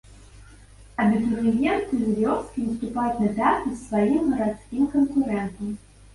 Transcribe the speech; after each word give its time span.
Абітурыенты 1.03 1.99
з 2.05 2.13
вёскі 2.21 2.65
наступаюць 2.65 3.23
на 3.27 3.35
пяты 3.37 3.69
сваім 3.85 4.27
гарадскім 4.41 4.83
канкурэнтам. 4.97 5.73